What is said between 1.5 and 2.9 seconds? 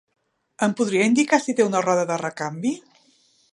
té una roda de recanvi?